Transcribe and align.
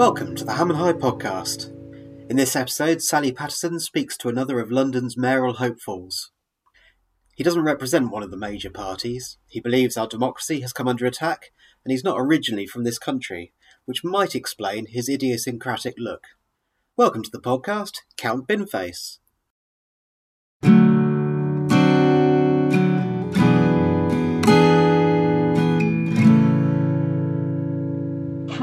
Welcome 0.00 0.34
to 0.36 0.44
the 0.46 0.54
Ham 0.54 0.70
and 0.70 0.78
High 0.78 0.94
podcast. 0.94 1.66
In 2.30 2.36
this 2.38 2.56
episode, 2.56 3.02
Sally 3.02 3.32
Patterson 3.32 3.78
speaks 3.78 4.16
to 4.16 4.30
another 4.30 4.58
of 4.58 4.70
London's 4.70 5.14
mayoral 5.14 5.56
hopefuls. 5.56 6.30
He 7.34 7.44
doesn't 7.44 7.64
represent 7.64 8.10
one 8.10 8.22
of 8.22 8.30
the 8.30 8.38
major 8.38 8.70
parties. 8.70 9.36
He 9.46 9.60
believes 9.60 9.98
our 9.98 10.06
democracy 10.06 10.62
has 10.62 10.72
come 10.72 10.88
under 10.88 11.04
attack, 11.04 11.50
and 11.84 11.92
he's 11.92 12.02
not 12.02 12.16
originally 12.18 12.66
from 12.66 12.84
this 12.84 12.98
country, 12.98 13.52
which 13.84 14.02
might 14.02 14.34
explain 14.34 14.86
his 14.86 15.06
idiosyncratic 15.06 15.96
look. 15.98 16.24
Welcome 16.96 17.22
to 17.22 17.30
the 17.30 17.38
podcast, 17.38 17.96
Count 18.16 18.48
Binface. 18.48 19.18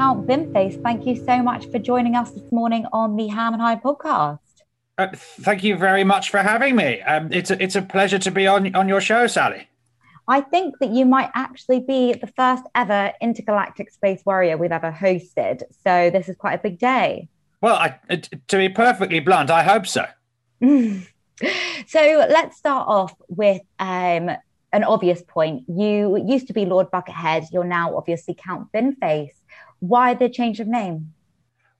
Count 0.08 0.26
Binface, 0.26 0.82
thank 0.82 1.04
you 1.04 1.14
so 1.14 1.42
much 1.42 1.66
for 1.66 1.78
joining 1.78 2.16
us 2.16 2.30
this 2.30 2.50
morning 2.50 2.86
on 2.94 3.14
the 3.16 3.26
Ham 3.26 3.52
and 3.52 3.60
High 3.60 3.76
podcast. 3.76 4.38
Uh, 4.96 5.08
thank 5.12 5.62
you 5.62 5.76
very 5.76 6.02
much 6.02 6.30
for 6.30 6.38
having 6.38 6.76
me. 6.76 7.02
Um, 7.02 7.30
it's 7.30 7.50
a, 7.50 7.62
it's 7.62 7.76
a 7.76 7.82
pleasure 7.82 8.18
to 8.18 8.30
be 8.30 8.46
on 8.46 8.74
on 8.74 8.88
your 8.88 9.02
show, 9.02 9.26
Sally. 9.26 9.68
I 10.26 10.40
think 10.40 10.78
that 10.78 10.88
you 10.92 11.04
might 11.04 11.28
actually 11.34 11.80
be 11.80 12.14
the 12.14 12.26
first 12.26 12.62
ever 12.74 13.12
intergalactic 13.20 13.90
space 13.90 14.22
warrior 14.24 14.56
we've 14.56 14.72
ever 14.72 14.90
hosted. 14.90 15.60
So 15.84 16.08
this 16.08 16.30
is 16.30 16.36
quite 16.36 16.54
a 16.54 16.62
big 16.62 16.78
day. 16.78 17.28
Well, 17.60 17.76
I, 17.76 18.00
uh, 18.08 18.16
to 18.16 18.56
be 18.56 18.70
perfectly 18.70 19.20
blunt, 19.20 19.50
I 19.50 19.62
hope 19.62 19.86
so. 19.86 20.06
so 21.86 22.26
let's 22.30 22.56
start 22.56 22.88
off 22.88 23.14
with 23.28 23.60
um, 23.78 24.30
an 24.72 24.84
obvious 24.84 25.22
point. 25.22 25.64
You 25.68 26.22
used 26.26 26.46
to 26.46 26.52
be 26.52 26.64
Lord 26.64 26.90
Buckethead. 26.90 27.48
You're 27.52 27.64
now 27.64 27.94
obviously 27.94 28.34
Count 28.34 28.72
Binface. 28.72 29.32
Why 29.80 30.14
the 30.14 30.28
change 30.28 30.60
of 30.60 30.66
name? 30.66 31.12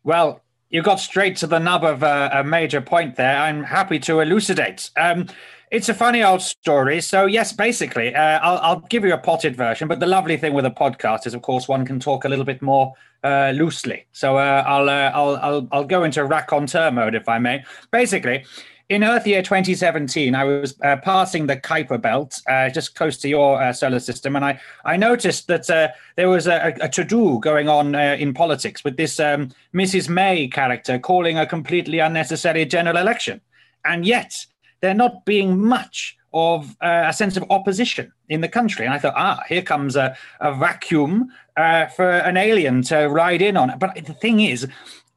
Well, 0.04 0.40
you 0.70 0.82
got 0.82 1.00
straight 1.00 1.36
to 1.38 1.46
the 1.46 1.58
nub 1.58 1.84
of 1.84 2.02
a, 2.02 2.30
a 2.34 2.44
major 2.44 2.80
point 2.80 3.16
there. 3.16 3.36
I'm 3.36 3.64
happy 3.64 3.98
to 4.00 4.20
elucidate. 4.20 4.90
Um, 4.96 5.26
it's 5.70 5.88
a 5.88 5.94
funny 5.94 6.22
old 6.22 6.42
story. 6.42 7.00
So, 7.00 7.26
yes, 7.26 7.52
basically, 7.52 8.14
uh, 8.14 8.38
I'll, 8.40 8.58
I'll, 8.58 8.80
give 8.80 9.04
you 9.04 9.12
a 9.12 9.18
potted 9.18 9.56
version. 9.56 9.88
But 9.88 10.00
the 10.00 10.06
lovely 10.06 10.36
thing 10.36 10.54
with 10.54 10.64
a 10.64 10.70
podcast 10.70 11.26
is, 11.26 11.34
of 11.34 11.42
course, 11.42 11.68
one 11.68 11.84
can 11.84 12.00
talk 12.00 12.24
a 12.24 12.28
little 12.28 12.44
bit 12.44 12.62
more 12.62 12.94
uh, 13.22 13.52
loosely. 13.54 14.06
So, 14.12 14.38
uh, 14.38 14.64
I'll, 14.66 14.88
uh, 14.88 15.10
I'll, 15.14 15.36
I'll, 15.36 15.68
I'll 15.72 15.84
go 15.84 16.04
into 16.04 16.24
raconteur 16.24 16.90
mode, 16.90 17.14
if 17.14 17.28
I 17.28 17.38
may. 17.38 17.64
Basically, 17.90 18.44
in 18.88 19.04
Earth 19.04 19.26
year 19.26 19.42
2017, 19.42 20.34
I 20.34 20.44
was 20.44 20.74
uh, 20.82 20.96
passing 20.96 21.46
the 21.46 21.56
Kuiper 21.56 22.00
Belt, 22.00 22.40
uh, 22.48 22.70
just 22.70 22.94
close 22.94 23.18
to 23.18 23.28
your 23.28 23.60
uh, 23.62 23.72
solar 23.72 24.00
system, 24.00 24.34
and 24.34 24.44
I, 24.44 24.58
I 24.84 24.96
noticed 24.96 25.46
that 25.48 25.68
uh, 25.68 25.88
there 26.16 26.30
was 26.30 26.46
a, 26.46 26.74
a 26.80 26.88
to 26.88 27.04
do 27.04 27.38
going 27.40 27.68
on 27.68 27.94
uh, 27.94 28.16
in 28.18 28.32
politics 28.32 28.84
with 28.84 28.96
this 28.96 29.20
um, 29.20 29.50
Mrs. 29.74 30.08
May 30.08 30.48
character 30.48 30.98
calling 30.98 31.38
a 31.38 31.46
completely 31.46 31.98
unnecessary 31.98 32.64
general 32.64 32.96
election. 32.96 33.42
And 33.84 34.06
yet, 34.06 34.46
there 34.80 34.94
not 34.94 35.26
being 35.26 35.62
much 35.62 36.16
of 36.32 36.74
uh, 36.80 37.04
a 37.06 37.12
sense 37.12 37.36
of 37.36 37.44
opposition 37.50 38.12
in 38.28 38.40
the 38.40 38.48
country. 38.48 38.86
And 38.86 38.94
I 38.94 38.98
thought, 38.98 39.14
ah, 39.16 39.42
here 39.48 39.62
comes 39.62 39.96
a, 39.96 40.16
a 40.40 40.54
vacuum 40.54 41.30
for 41.56 42.10
an 42.10 42.36
alien 42.36 42.82
to 42.82 43.08
ride 43.08 43.42
in 43.42 43.56
on. 43.56 43.76
But 43.78 43.94
the 44.06 44.14
thing 44.14 44.40
is, 44.40 44.66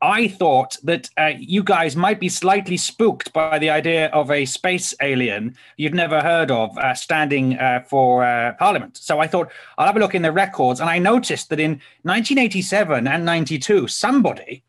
I 0.02 0.30
thought 0.30 0.78
that 0.84 1.10
uh, 1.18 1.32
you 1.38 1.64
guys 1.64 1.96
might 1.96 2.20
be 2.20 2.30
slightly 2.30 2.78
spooked 2.78 3.34
by 3.34 3.60
the 3.60 3.70
idea 3.70 4.08
of 4.10 4.32
a 4.32 4.46
space 4.46 4.94
alien 5.02 5.56
you'd 5.78 5.96
never 5.96 6.22
heard 6.22 6.52
of 6.52 6.78
uh, 6.78 6.94
standing 6.96 7.58
uh, 7.60 7.84
for 7.88 8.24
uh, 8.24 8.54
Parliament. 8.60 8.98
So 8.98 9.20
I 9.20 9.28
thought 9.28 9.52
I'll 9.78 9.88
have 9.88 9.98
a 9.98 10.00
look 10.00 10.16
in 10.16 10.24
the 10.24 10.32
records, 10.32 10.80
and 10.80 10.90
I 10.90 11.00
noticed 11.00 11.50
that 11.50 11.60
in 11.60 11.72
1987 12.04 13.08
and 13.08 13.26
92, 13.26 13.88
somebody 13.88 14.64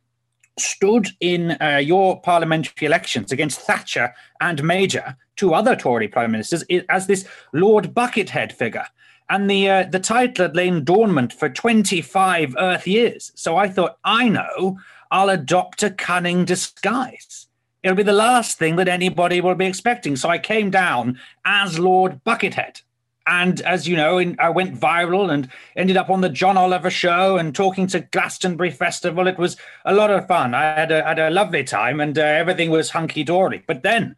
stood 0.59 1.09
in 1.21 1.57
uh, 1.63 1.79
your 1.83 2.21
parliamentary 2.23 2.87
elections 2.87 3.33
against 3.33 3.61
Thatcher 3.63 4.15
and 4.41 4.63
Major, 4.65 5.17
two 5.37 5.55
other 5.55 5.77
Tory 5.77 6.09
prime 6.09 6.33
ministers, 6.33 6.65
as 6.91 7.07
this 7.07 7.27
Lord 7.53 7.95
Buckethead 7.95 8.53
figure 8.53 8.87
and 9.31 9.51
the 9.51 9.69
uh, 9.71 9.85
the 9.85 10.01
title 10.01 10.47
had 10.47 10.57
lain 10.57 10.85
dormant 10.85 11.33
for 11.33 11.49
25 11.49 12.55
earth 12.59 12.87
years 12.87 13.33
so 13.35 13.57
i 13.57 13.69
thought 13.69 13.99
i 14.05 14.29
know 14.29 14.79
I'll 15.13 15.29
adopt 15.29 15.83
a 15.83 15.91
cunning 15.91 16.47
disguise. 16.47 17.47
It'll 17.83 17.97
be 17.97 18.03
the 18.03 18.13
last 18.13 18.59
thing 18.59 18.77
that 18.77 18.89
anybody 18.89 19.43
will 19.43 19.55
be 19.55 19.67
expecting. 19.67 20.17
So 20.17 20.31
I 20.31 20.39
came 20.39 20.71
down 20.71 21.21
as 21.45 21.79
Lord 21.79 22.25
Buckethead. 22.25 22.81
And 23.27 23.61
as 23.61 23.87
you 23.87 23.95
know, 23.95 24.17
in, 24.17 24.37
I 24.41 24.49
went 24.49 24.81
viral 24.81 25.31
and 25.31 25.51
ended 25.77 25.99
up 25.99 26.09
on 26.09 26.23
the 26.23 26.31
John 26.31 26.57
Oliver 26.57 26.91
show 26.91 27.37
and 27.37 27.55
talking 27.55 27.87
to 27.89 28.01
Glastonbury 28.01 28.71
Festival. 28.71 29.27
It 29.27 29.39
was 29.39 29.59
a 29.85 29.95
lot 29.95 30.11
of 30.11 30.27
fun. 30.27 30.55
I 30.55 30.63
had 30.63 30.91
a, 30.91 31.05
had 31.05 31.19
a 31.19 31.31
lovely 31.31 31.63
time 31.63 32.01
and 32.01 32.19
uh, 32.19 32.23
everything 32.23 32.71
was 32.71 32.91
hunky 32.91 33.23
dory. 33.23 33.63
But 33.67 33.83
then 33.83 34.17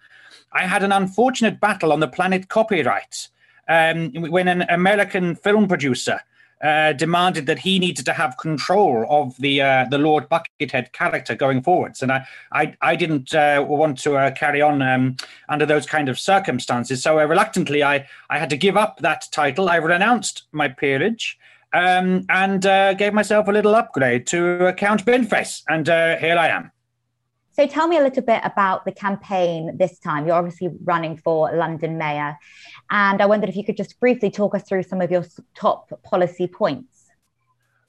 I 0.52 0.62
had 0.62 0.84
an 0.84 0.92
unfortunate 0.92 1.58
battle 1.58 1.92
on 1.92 1.98
the 2.00 2.08
planet 2.08 2.48
copyright 2.48 3.28
um, 3.68 4.12
when 4.12 4.46
an 4.46 4.62
American 4.62 5.34
film 5.34 5.66
producer 5.66 6.20
uh, 6.64 6.94
demanded 6.94 7.44
that 7.44 7.58
he 7.58 7.78
needed 7.78 8.06
to 8.06 8.12
have 8.14 8.38
control 8.38 9.06
of 9.10 9.36
the 9.36 9.60
uh, 9.60 9.84
the 9.90 9.98
Lord 9.98 10.28
Buckethead 10.30 10.92
character 10.92 11.34
going 11.34 11.62
forwards, 11.62 12.02
and 12.02 12.10
I 12.10 12.26
I, 12.52 12.74
I 12.80 12.96
didn't 12.96 13.34
uh, 13.34 13.64
want 13.68 13.98
to 13.98 14.16
uh, 14.16 14.30
carry 14.30 14.62
on 14.62 14.80
um, 14.80 15.16
under 15.50 15.66
those 15.66 15.84
kind 15.84 16.08
of 16.08 16.18
circumstances. 16.18 17.02
So 17.02 17.20
uh, 17.20 17.26
reluctantly, 17.26 17.82
I 17.82 18.06
I 18.30 18.38
had 18.38 18.48
to 18.50 18.56
give 18.56 18.78
up 18.78 19.00
that 19.00 19.26
title. 19.30 19.68
I 19.68 19.76
renounced 19.76 20.44
my 20.52 20.68
peerage. 20.68 21.38
Um, 21.72 22.24
and 22.28 22.62
gave 22.62 23.12
myself 23.12 23.48
a 23.48 23.50
little 23.50 23.74
upgrade 23.74 24.28
to 24.28 24.72
Count 24.76 25.04
Binface, 25.04 25.64
and 25.66 25.88
here 25.88 26.38
I 26.38 26.46
am. 26.46 26.70
So 27.54 27.68
tell 27.68 27.86
me 27.86 27.96
a 27.96 28.02
little 28.02 28.22
bit 28.22 28.40
about 28.42 28.84
the 28.84 28.90
campaign 28.90 29.76
this 29.76 30.00
time. 30.00 30.26
You're 30.26 30.34
obviously 30.34 30.70
running 30.82 31.16
for 31.16 31.54
London 31.56 31.96
Mayor. 31.98 32.36
And 32.90 33.22
I 33.22 33.26
wondered 33.26 33.48
if 33.48 33.54
you 33.56 33.64
could 33.64 33.76
just 33.76 34.00
briefly 34.00 34.28
talk 34.28 34.56
us 34.56 34.64
through 34.64 34.82
some 34.82 35.00
of 35.00 35.10
your 35.12 35.24
top 35.54 36.02
policy 36.02 36.48
points. 36.48 36.93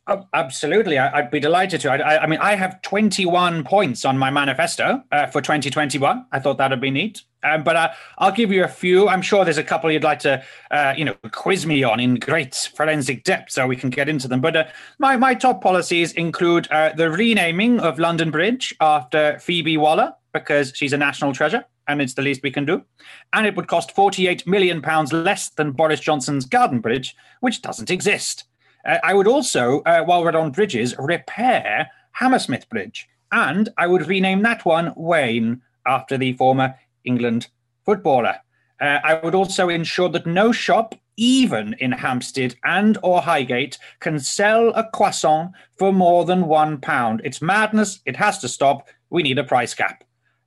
Oh, 0.07 0.27
absolutely, 0.35 0.99
I, 0.99 1.21
would 1.21 1.31
be 1.31 1.39
delighted 1.39 1.81
to. 1.81 1.91
I, 1.91 2.21
I, 2.21 2.27
mean, 2.27 2.39
I 2.39 2.53
have 2.53 2.79
21 2.83 3.63
points 3.63 4.05
on 4.05 4.19
my 4.19 4.29
manifesto 4.29 5.03
uh, 5.11 5.25
for 5.27 5.41
2021. 5.41 6.27
I 6.31 6.39
thought 6.39 6.59
that'd 6.59 6.79
be 6.79 6.91
neat. 6.91 7.23
Um, 7.41 7.63
but 7.63 7.75
uh, 7.75 7.91
I'll 8.19 8.31
give 8.31 8.51
you 8.51 8.63
a 8.63 8.67
few. 8.67 9.07
I'm 9.07 9.23
sure 9.23 9.43
there's 9.43 9.57
a 9.57 9.63
couple 9.63 9.91
you'd 9.91 10.03
like 10.03 10.19
to, 10.19 10.43
uh, 10.69 10.93
you 10.95 11.05
know, 11.05 11.15
quiz 11.31 11.65
me 11.65 11.83
on 11.83 11.99
in 11.99 12.15
great 12.15 12.69
forensic 12.75 13.23
depth, 13.23 13.51
so 13.51 13.65
we 13.65 13.75
can 13.75 13.89
get 13.89 14.07
into 14.07 14.27
them. 14.27 14.41
But 14.41 14.55
uh, 14.55 14.65
my 14.99 15.17
my 15.17 15.33
top 15.33 15.61
policies 15.61 16.11
include 16.13 16.67
uh, 16.71 16.93
the 16.95 17.09
renaming 17.09 17.79
of 17.79 17.97
London 17.97 18.29
Bridge 18.29 18.75
after 18.79 19.39
Phoebe 19.39 19.77
Waller 19.77 20.13
because 20.33 20.71
she's 20.75 20.93
a 20.93 20.97
national 20.97 21.33
treasure 21.33 21.65
and 21.87 22.01
it's 22.01 22.15
the 22.15 22.21
least 22.21 22.43
we 22.43 22.51
can 22.51 22.65
do. 22.65 22.83
And 23.33 23.45
it 23.45 23.55
would 23.55 23.67
cost 23.67 23.91
48 23.91 24.45
million 24.45 24.81
pounds 24.81 25.13
less 25.13 25.49
than 25.49 25.71
Boris 25.71 25.99
Johnson's 25.99 26.45
Garden 26.45 26.79
Bridge, 26.79 27.15
which 27.39 27.61
doesn't 27.61 27.91
exist. 27.91 28.45
Uh, 28.85 28.99
I 29.03 29.13
would 29.13 29.27
also, 29.27 29.81
uh, 29.81 30.03
while 30.03 30.23
we're 30.23 30.37
on 30.37 30.51
bridges, 30.51 30.95
repair 30.97 31.89
Hammersmith 32.11 32.69
Bridge. 32.69 33.07
And 33.31 33.69
I 33.77 33.87
would 33.87 34.07
rename 34.07 34.43
that 34.43 34.65
one 34.65 34.93
Wayne 34.95 35.61
after 35.85 36.17
the 36.17 36.33
former 36.33 36.75
England 37.03 37.47
footballer. 37.85 38.37
Uh, 38.79 38.99
I 39.03 39.15
would 39.15 39.35
also 39.35 39.69
ensure 39.69 40.09
that 40.09 40.25
no 40.25 40.51
shop, 40.51 40.95
even 41.17 41.73
in 41.79 41.91
Hampstead 41.91 42.55
and 42.63 42.97
or 43.01 43.21
Highgate, 43.21 43.77
can 43.99 44.19
sell 44.19 44.69
a 44.69 44.89
croissant 44.93 45.51
for 45.77 45.93
more 45.93 46.25
than 46.25 46.47
one 46.47 46.79
pound. 46.79 47.21
It's 47.23 47.41
madness. 47.41 47.99
It 48.05 48.17
has 48.17 48.39
to 48.39 48.49
stop. 48.49 48.87
We 49.09 49.23
need 49.23 49.39
a 49.39 49.43
price 49.43 49.73
cap. 49.73 50.03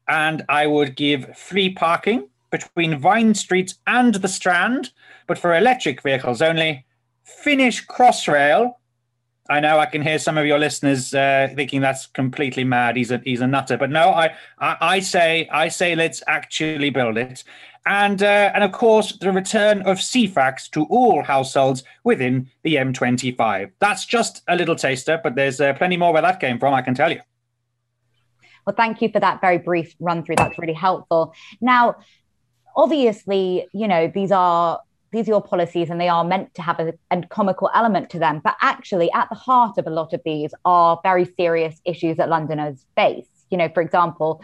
And 0.08 0.44
I 0.48 0.66
would 0.66 0.96
give 0.96 1.36
free 1.36 1.72
parking 1.72 2.28
between 2.50 2.98
Vine 2.98 3.34
Street 3.34 3.74
and 3.86 4.14
the 4.14 4.28
Strand, 4.28 4.90
but 5.26 5.38
for 5.38 5.54
electric 5.54 6.02
vehicles 6.02 6.40
only 6.40 6.86
Finish 7.28 7.86
Crossrail. 7.86 8.74
I 9.50 9.60
know 9.60 9.78
I 9.78 9.86
can 9.86 10.02
hear 10.02 10.18
some 10.18 10.36
of 10.36 10.46
your 10.46 10.58
listeners 10.58 11.14
uh, 11.14 11.48
thinking 11.54 11.80
that's 11.80 12.06
completely 12.06 12.64
mad. 12.64 12.96
He's 12.96 13.10
a 13.10 13.20
he's 13.24 13.40
a 13.40 13.46
nutter, 13.46 13.76
but 13.76 13.90
no, 13.90 14.10
I 14.10 14.34
I, 14.58 14.76
I 14.80 15.00
say 15.00 15.48
I 15.50 15.68
say 15.68 15.94
let's 15.94 16.22
actually 16.26 16.90
build 16.90 17.16
it, 17.16 17.44
and 17.86 18.22
uh, 18.22 18.50
and 18.54 18.64
of 18.64 18.72
course 18.72 19.16
the 19.18 19.32
return 19.32 19.82
of 19.82 19.98
Ceefax 19.98 20.70
to 20.70 20.84
all 20.84 21.22
households 21.22 21.82
within 22.04 22.50
the 22.62 22.74
M25. 22.76 23.72
That's 23.78 24.04
just 24.04 24.42
a 24.48 24.56
little 24.56 24.76
taster, 24.76 25.20
but 25.22 25.34
there's 25.34 25.60
uh, 25.60 25.72
plenty 25.74 25.96
more 25.96 26.12
where 26.12 26.22
that 26.22 26.40
came 26.40 26.58
from. 26.58 26.74
I 26.74 26.82
can 26.82 26.94
tell 26.94 27.10
you. 27.10 27.20
Well, 28.66 28.76
thank 28.76 29.00
you 29.00 29.08
for 29.10 29.20
that 29.20 29.40
very 29.40 29.58
brief 29.58 29.94
run 29.98 30.24
through. 30.24 30.36
That's 30.36 30.58
really 30.58 30.74
helpful. 30.74 31.32
Now, 31.60 31.96
obviously, 32.76 33.66
you 33.72 33.88
know 33.88 34.08
these 34.08 34.32
are 34.32 34.80
these 35.10 35.26
are 35.28 35.32
your 35.32 35.42
policies 35.42 35.90
and 35.90 36.00
they 36.00 36.08
are 36.08 36.24
meant 36.24 36.54
to 36.54 36.62
have 36.62 36.78
a, 36.80 36.92
a, 37.10 37.22
comical 37.28 37.70
element 37.74 38.10
to 38.10 38.18
them. 38.18 38.40
But 38.42 38.56
actually, 38.60 39.10
at 39.12 39.28
the 39.28 39.34
heart 39.34 39.78
of 39.78 39.86
a 39.86 39.90
lot 39.90 40.12
of 40.12 40.20
these 40.24 40.52
are 40.64 41.00
very 41.02 41.24
serious 41.24 41.80
issues 41.84 42.16
that 42.18 42.28
Londoners 42.28 42.84
face. 42.94 43.28
You 43.50 43.58
know, 43.58 43.68
for 43.72 43.80
example, 43.80 44.42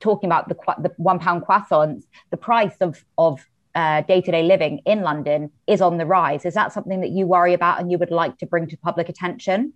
talking 0.00 0.28
about 0.28 0.48
the, 0.48 0.56
the 0.82 0.92
one 0.96 1.18
pound 1.18 1.44
croissants, 1.46 2.04
the 2.30 2.36
price 2.36 2.76
of, 2.80 3.04
of 3.18 3.46
day 3.74 4.22
to 4.24 4.30
day 4.30 4.42
living 4.42 4.80
in 4.84 5.02
London 5.02 5.50
is 5.66 5.80
on 5.80 5.98
the 5.98 6.06
rise. 6.06 6.44
Is 6.44 6.54
that 6.54 6.72
something 6.72 7.00
that 7.00 7.10
you 7.10 7.26
worry 7.26 7.54
about 7.54 7.80
and 7.80 7.90
you 7.90 7.98
would 7.98 8.10
like 8.10 8.38
to 8.38 8.46
bring 8.46 8.66
to 8.68 8.76
public 8.76 9.08
attention? 9.08 9.72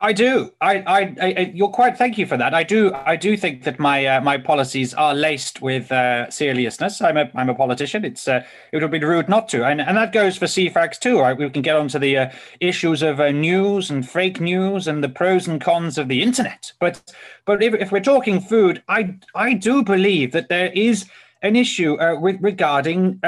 I 0.00 0.12
do. 0.12 0.52
I, 0.60 0.76
I, 0.86 1.14
I, 1.20 1.52
you're 1.52 1.70
quite. 1.70 1.98
Thank 1.98 2.18
you 2.18 2.26
for 2.26 2.36
that. 2.36 2.54
I 2.54 2.62
do. 2.62 2.94
I 2.94 3.16
do 3.16 3.36
think 3.36 3.64
that 3.64 3.80
my 3.80 4.06
uh, 4.06 4.20
my 4.20 4.38
policies 4.38 4.94
are 4.94 5.12
laced 5.12 5.60
with 5.60 5.90
uh, 5.90 6.30
seriousness. 6.30 7.02
I'm 7.02 7.16
a 7.16 7.28
I'm 7.34 7.48
a 7.48 7.54
politician. 7.54 8.04
It's 8.04 8.28
uh, 8.28 8.44
it 8.72 8.80
would 8.80 8.92
be 8.92 9.00
rude 9.00 9.28
not 9.28 9.48
to, 9.48 9.64
and 9.66 9.80
and 9.80 9.96
that 9.96 10.12
goes 10.12 10.36
for 10.36 10.46
Ceefax 10.46 11.00
too. 11.00 11.18
Right? 11.18 11.36
We 11.36 11.50
can 11.50 11.62
get 11.62 11.74
onto 11.74 11.98
the 11.98 12.16
uh, 12.16 12.30
issues 12.60 13.02
of 13.02 13.18
uh, 13.18 13.32
news 13.32 13.90
and 13.90 14.08
fake 14.08 14.40
news 14.40 14.86
and 14.86 15.02
the 15.02 15.08
pros 15.08 15.48
and 15.48 15.60
cons 15.60 15.98
of 15.98 16.06
the 16.06 16.22
internet. 16.22 16.72
But 16.78 17.12
but 17.44 17.60
if, 17.60 17.74
if 17.74 17.90
we're 17.90 17.98
talking 17.98 18.40
food, 18.40 18.84
I 18.86 19.16
I 19.34 19.54
do 19.54 19.82
believe 19.82 20.30
that 20.30 20.48
there 20.48 20.70
is 20.74 21.06
an 21.42 21.56
issue 21.56 21.94
uh, 22.00 22.20
with 22.20 22.36
regarding 22.40 23.20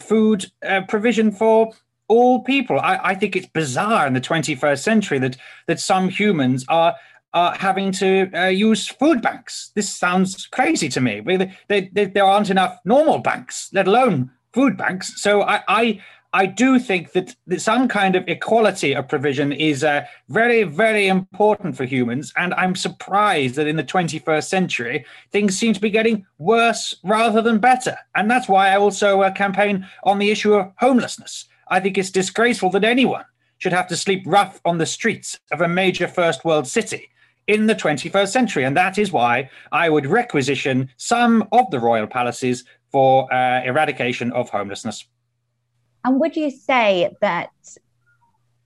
food 0.00 0.50
provision 0.88 1.32
for 1.32 1.72
all 2.08 2.42
people. 2.42 2.78
I, 2.78 3.00
I 3.02 3.14
think 3.14 3.36
it's 3.36 3.46
bizarre 3.46 4.06
in 4.06 4.14
the 4.14 4.20
21st 4.20 4.82
century 4.82 5.18
that 5.20 5.36
that 5.66 5.80
some 5.80 6.08
humans 6.08 6.64
are 6.68 6.94
are 7.34 7.54
having 7.56 7.90
to 7.90 8.30
uh, 8.32 8.46
use 8.46 8.86
food 8.86 9.20
banks. 9.20 9.72
This 9.74 9.92
sounds 9.92 10.46
crazy 10.46 10.88
to 10.90 11.00
me. 11.00 11.20
They, 11.68 11.90
they, 11.92 12.06
there 12.06 12.24
aren't 12.24 12.48
enough 12.48 12.78
normal 12.84 13.18
banks, 13.18 13.70
let 13.72 13.88
alone 13.88 14.30
food 14.52 14.76
banks. 14.76 15.20
So 15.20 15.42
I, 15.42 15.60
I, 15.66 16.00
I 16.32 16.46
do 16.46 16.78
think 16.78 17.10
that, 17.12 17.34
some 17.58 17.88
kind 17.88 18.14
of 18.14 18.26
equality 18.28 18.94
of 18.94 19.08
provision 19.08 19.52
is 19.52 19.82
uh, 19.82 20.04
very, 20.28 20.62
very 20.62 21.08
important 21.08 21.76
for 21.76 21.84
humans. 21.84 22.32
And 22.36 22.54
I'm 22.54 22.76
surprised 22.76 23.56
that 23.56 23.66
in 23.66 23.76
the 23.76 23.84
21st 23.84 24.44
century, 24.44 25.04
things 25.32 25.58
seem 25.58 25.74
to 25.74 25.80
be 25.80 25.90
getting 25.90 26.24
worse 26.38 26.94
rather 27.02 27.42
than 27.42 27.58
better. 27.58 27.98
And 28.14 28.30
that's 28.30 28.48
why 28.48 28.70
I 28.70 28.76
also 28.76 29.22
uh, 29.22 29.32
campaign 29.32 29.86
on 30.04 30.20
the 30.20 30.30
issue 30.30 30.54
of 30.54 30.72
homelessness. 30.78 31.48
I 31.68 31.80
think 31.80 31.98
it's 31.98 32.10
disgraceful 32.10 32.70
that 32.70 32.84
anyone 32.84 33.24
should 33.58 33.72
have 33.72 33.88
to 33.88 33.96
sleep 33.96 34.22
rough 34.26 34.60
on 34.64 34.78
the 34.78 34.86
streets 34.86 35.38
of 35.52 35.60
a 35.60 35.68
major 35.68 36.08
first 36.08 36.44
world 36.44 36.66
city 36.66 37.10
in 37.46 37.66
the 37.66 37.74
21st 37.74 38.28
century. 38.28 38.64
And 38.64 38.76
that 38.76 38.98
is 38.98 39.12
why 39.12 39.50
I 39.72 39.88
would 39.88 40.06
requisition 40.06 40.90
some 40.96 41.46
of 41.52 41.70
the 41.70 41.80
royal 41.80 42.06
palaces 42.06 42.64
for 42.90 43.32
uh, 43.32 43.62
eradication 43.64 44.32
of 44.32 44.48
homelessness. 44.50 45.06
And 46.04 46.20
would 46.20 46.36
you 46.36 46.50
say 46.50 47.10
that 47.20 47.50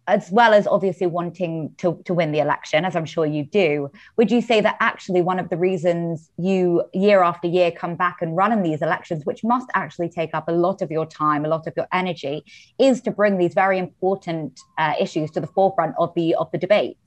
as 0.09 0.31
well 0.31 0.55
as 0.55 0.67
obviously 0.67 1.07
wanting 1.07 1.73
to, 1.77 2.01
to 2.07 2.15
win 2.15 2.33
the 2.33 2.39
election, 2.39 2.85
as 2.87 2.97
I'm 2.97 3.05
sure 3.05 3.27
you 3.27 3.45
do, 3.45 3.91
would 4.17 4.31
you 4.31 4.41
say 4.41 4.61
that 4.63 4.77
actually 4.81 5.21
one 5.21 5.39
of 5.39 5.51
the 5.51 5.59
reasons 5.59 6.31
you 6.39 6.83
year 6.95 7.23
after 7.23 7.47
year 7.47 7.71
come 7.71 7.95
back 7.95 8.17
and 8.23 8.35
run 8.35 8.51
in 8.51 8.63
these 8.63 8.81
elections, 8.81 9.27
which 9.27 9.45
must 9.45 9.69
actually 9.75 10.09
take 10.09 10.31
up 10.33 10.49
a 10.49 10.53
lot 10.53 10.81
of 10.81 10.91
your 10.91 11.05
time, 11.05 11.45
a 11.45 11.49
lot 11.49 11.67
of 11.67 11.75
your 11.77 11.87
energy, 11.93 12.43
is 12.79 13.03
to 13.03 13.11
bring 13.11 13.37
these 13.37 13.53
very 13.53 13.79
important 13.79 14.59
uh, 14.79 14.95
issues 14.99 15.31
to 15.33 15.41
the 15.41 15.47
forefront 15.47 15.95
of 15.99 16.13
the 16.15 16.35
of 16.37 16.51
the 16.53 16.59
debates? 16.59 16.99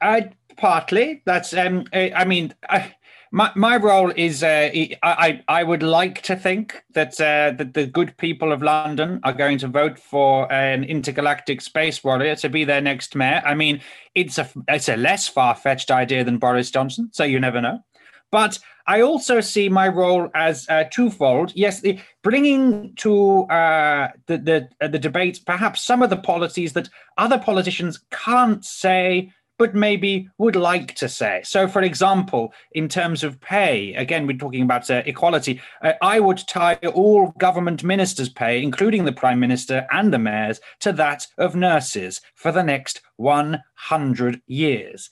Uh, 0.00 0.20
partly. 0.56 1.22
That's 1.26 1.52
um, 1.54 1.84
I 1.92 2.24
mean. 2.24 2.54
I, 2.68 2.94
my, 3.34 3.50
my 3.56 3.76
role 3.76 4.12
is 4.14 4.44
uh, 4.44 4.70
I, 5.02 5.42
I 5.48 5.64
would 5.64 5.82
like 5.82 6.22
to 6.22 6.36
think 6.36 6.84
that 6.92 7.20
uh, 7.20 7.50
that 7.58 7.74
the 7.74 7.84
good 7.84 8.16
people 8.16 8.52
of 8.52 8.62
London 8.62 9.18
are 9.24 9.32
going 9.32 9.58
to 9.58 9.66
vote 9.66 9.98
for 9.98 10.50
an 10.52 10.84
intergalactic 10.84 11.60
space 11.60 12.04
warrior 12.04 12.36
to 12.36 12.48
be 12.48 12.62
their 12.62 12.80
next 12.80 13.16
mayor. 13.16 13.42
I 13.44 13.56
mean, 13.56 13.80
it's 14.14 14.38
a 14.38 14.48
it's 14.68 14.88
a 14.88 14.96
less 14.96 15.26
far 15.26 15.56
fetched 15.56 15.90
idea 15.90 16.22
than 16.22 16.38
Boris 16.38 16.70
Johnson, 16.70 17.08
so 17.12 17.24
you 17.24 17.40
never 17.40 17.60
know. 17.60 17.80
But 18.30 18.60
I 18.86 19.00
also 19.00 19.40
see 19.40 19.68
my 19.68 19.88
role 19.88 20.28
as 20.36 20.68
uh, 20.68 20.84
twofold. 20.92 21.50
Yes, 21.56 21.80
the, 21.80 21.98
bringing 22.22 22.94
to 22.98 23.46
uh, 23.46 24.10
the 24.26 24.38
the, 24.38 24.68
uh, 24.80 24.86
the 24.86 25.00
debate 25.00 25.40
perhaps 25.44 25.82
some 25.82 26.02
of 26.02 26.10
the 26.10 26.16
policies 26.16 26.74
that 26.74 26.88
other 27.18 27.38
politicians 27.38 28.00
can't 28.12 28.64
say 28.64 29.32
but 29.58 29.74
maybe 29.74 30.28
would 30.38 30.56
like 30.56 30.94
to 30.96 31.08
say. 31.08 31.42
So, 31.44 31.68
for 31.68 31.82
example, 31.82 32.52
in 32.72 32.88
terms 32.88 33.22
of 33.22 33.40
pay, 33.40 33.94
again, 33.94 34.26
we're 34.26 34.36
talking 34.36 34.62
about 34.62 34.90
uh, 34.90 35.02
equality. 35.06 35.60
Uh, 35.82 35.92
I 36.02 36.20
would 36.20 36.38
tie 36.48 36.74
all 36.94 37.32
government 37.38 37.84
ministers' 37.84 38.28
pay, 38.28 38.62
including 38.62 39.04
the 39.04 39.12
prime 39.12 39.40
minister 39.40 39.86
and 39.92 40.12
the 40.12 40.18
mayors, 40.18 40.60
to 40.80 40.92
that 40.94 41.26
of 41.38 41.54
nurses 41.54 42.20
for 42.34 42.52
the 42.52 42.62
next 42.62 43.00
100 43.16 44.42
years. 44.46 45.10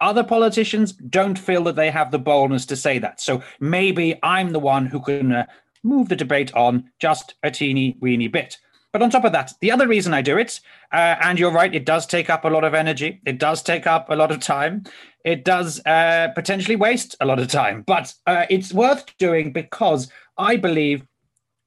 Other 0.00 0.24
politicians 0.24 0.92
don't 0.92 1.38
feel 1.38 1.64
that 1.64 1.76
they 1.76 1.90
have 1.90 2.10
the 2.10 2.18
boldness 2.18 2.64
to 2.66 2.76
say 2.76 2.98
that. 2.98 3.20
So 3.20 3.42
maybe 3.58 4.18
I'm 4.22 4.52
the 4.52 4.58
one 4.58 4.86
who 4.86 5.00
can 5.00 5.32
uh, 5.32 5.46
move 5.82 6.08
the 6.08 6.16
debate 6.16 6.54
on 6.54 6.90
just 6.98 7.34
a 7.42 7.50
teeny 7.50 7.96
weeny 8.00 8.28
bit. 8.28 8.56
But 8.92 9.02
on 9.02 9.10
top 9.10 9.24
of 9.24 9.32
that, 9.32 9.52
the 9.60 9.70
other 9.70 9.86
reason 9.86 10.12
I 10.12 10.22
do 10.22 10.36
it, 10.36 10.60
uh, 10.92 11.16
and 11.22 11.38
you're 11.38 11.52
right, 11.52 11.72
it 11.74 11.86
does 11.86 12.06
take 12.06 12.28
up 12.28 12.44
a 12.44 12.48
lot 12.48 12.64
of 12.64 12.74
energy. 12.74 13.20
It 13.24 13.38
does 13.38 13.62
take 13.62 13.86
up 13.86 14.10
a 14.10 14.16
lot 14.16 14.32
of 14.32 14.40
time. 14.40 14.84
It 15.24 15.44
does 15.44 15.80
uh, 15.86 16.28
potentially 16.34 16.76
waste 16.76 17.14
a 17.20 17.26
lot 17.26 17.38
of 17.38 17.48
time, 17.48 17.82
but 17.86 18.14
uh, 18.26 18.46
it's 18.50 18.72
worth 18.72 19.16
doing 19.18 19.52
because 19.52 20.10
I 20.38 20.56
believe 20.56 21.06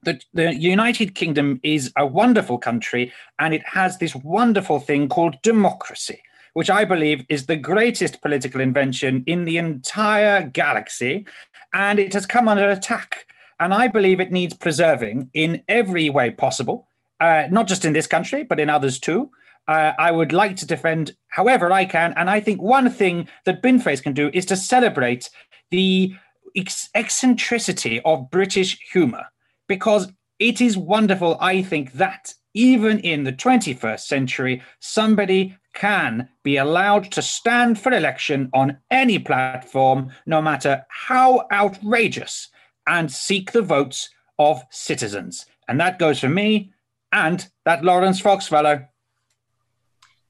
that 0.03 0.25
the 0.33 0.53
United 0.53 1.15
Kingdom 1.15 1.61
is 1.63 1.93
a 1.95 2.05
wonderful 2.05 2.57
country 2.57 3.13
and 3.39 3.53
it 3.53 3.63
has 3.65 3.97
this 3.97 4.15
wonderful 4.15 4.79
thing 4.79 5.07
called 5.07 5.41
democracy, 5.43 6.21
which 6.53 6.69
I 6.69 6.83
believe 6.83 7.25
is 7.29 7.45
the 7.45 7.55
greatest 7.55 8.21
political 8.21 8.59
invention 8.59 9.23
in 9.27 9.45
the 9.45 9.57
entire 9.57 10.47
galaxy. 10.49 11.25
And 11.73 11.99
it 11.99 12.13
has 12.13 12.25
come 12.25 12.49
under 12.49 12.69
attack. 12.69 13.27
And 13.59 13.73
I 13.73 13.87
believe 13.87 14.19
it 14.19 14.31
needs 14.31 14.53
preserving 14.53 15.29
in 15.33 15.63
every 15.69 16.09
way 16.09 16.31
possible 16.31 16.87
uh, 17.23 17.47
not 17.49 17.67
just 17.67 17.85
in 17.85 17.93
this 17.93 18.05
country, 18.05 18.43
but 18.43 18.59
in 18.59 18.69
others 18.69 18.99
too. 18.99 19.31
Uh, 19.69 19.93
I 19.97 20.11
would 20.11 20.33
like 20.33 20.57
to 20.57 20.65
defend 20.65 21.15
however 21.29 21.71
I 21.71 21.85
can. 21.85 22.13
And 22.17 22.29
I 22.29 22.41
think 22.41 22.61
one 22.61 22.89
thing 22.89 23.29
that 23.45 23.63
Binface 23.63 24.03
can 24.03 24.11
do 24.11 24.29
is 24.33 24.45
to 24.47 24.57
celebrate 24.57 25.29
the 25.71 26.13
ex- 26.53 26.89
eccentricity 26.93 28.01
of 28.01 28.29
British 28.29 28.77
humor, 28.91 29.23
because 29.69 30.11
it 30.37 30.59
is 30.59 30.77
wonderful, 30.77 31.37
I 31.39 31.61
think, 31.61 31.93
that 31.93 32.33
even 32.53 32.99
in 32.99 33.23
the 33.23 33.31
21st 33.31 34.01
century, 34.01 34.61
somebody 34.81 35.55
can 35.73 36.27
be 36.43 36.57
allowed 36.57 37.09
to 37.13 37.21
stand 37.21 37.79
for 37.79 37.93
election 37.93 38.49
on 38.53 38.77
any 38.91 39.17
platform, 39.17 40.11
no 40.25 40.41
matter 40.41 40.85
how 40.89 41.47
outrageous, 41.53 42.49
and 42.85 43.09
seek 43.09 43.53
the 43.53 43.61
votes 43.61 44.09
of 44.37 44.61
citizens. 44.71 45.45
And 45.69 45.79
that 45.79 45.99
goes 45.99 46.19
for 46.19 46.27
me 46.27 46.73
and 47.13 47.47
that 47.63 47.85
Laurence 47.85 48.19
Fox 48.19 48.47
fellow. 48.47 48.85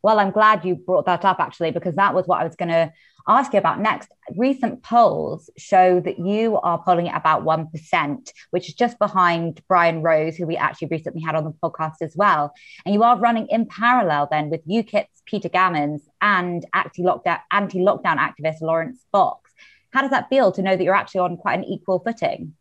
Well, 0.04 0.20
I'm 0.20 0.32
glad 0.32 0.66
you 0.66 0.76
brought 0.76 1.06
that 1.06 1.24
up 1.24 1.40
actually, 1.40 1.72
because 1.72 1.96
that 1.96 2.14
was 2.14 2.28
what 2.28 2.42
I 2.42 2.44
was 2.44 2.58
going 2.58 2.70
to 2.70 2.92
ask 3.26 3.54
you 3.54 3.60
about 3.60 3.80
next. 3.80 4.12
Recent 4.36 4.84
polls 4.84 5.50
show 5.58 6.02
that 6.02 6.20
you 6.20 6.58
are 6.58 6.84
polling 6.84 7.08
at 7.08 7.18
about 7.18 7.46
1%, 7.46 8.30
which 8.52 8.68
is 8.68 8.76
just 8.76 9.00
behind 9.00 9.62
Brian 9.70 10.02
Rose, 10.02 10.36
who 10.36 10.46
we 10.46 10.58
actually 10.58 10.90
recently 10.90 11.22
had 11.22 11.36
on 11.36 11.46
the 11.46 11.56
podcast 11.64 12.02
as 12.02 12.18
well. 12.18 12.54
And 12.86 12.94
you 12.94 13.02
are 13.04 13.18
running 13.18 13.48
in 13.48 13.66
parallel 13.66 14.28
then 14.30 14.50
with 14.50 14.68
UKIP's 14.68 15.24
Peter 15.26 15.48
Gammons 15.48 16.02
and 16.22 16.66
anti-lockdown, 16.74 17.40
anti-lockdown 17.50 18.18
activist 18.18 18.60
Laurence 18.60 19.06
Fox. 19.14 19.52
How 19.92 20.02
does 20.02 20.12
that 20.12 20.28
feel 20.28 20.52
to 20.52 20.62
know 20.62 20.76
that 20.76 20.84
you're 20.84 20.94
actually 20.94 21.22
on 21.22 21.38
quite 21.38 21.60
an 21.60 21.64
equal 21.64 22.00
footing? 22.00 22.56